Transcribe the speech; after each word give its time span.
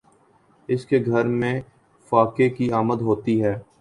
اس 0.69 0.85
کے 0.85 0.99
گھر 1.05 1.25
میں 1.39 1.53
فاقے 2.11 2.49
کی 2.49 2.71
آمد 2.73 3.01
ہوتی 3.01 3.41
ہے 3.43 3.55